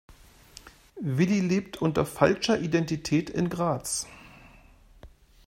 Willi 0.99 1.41
lebt 1.41 1.79
unter 1.79 2.07
falscher 2.07 2.59
Identität 2.59 3.29
in 3.29 3.49
Graz. 3.49 4.07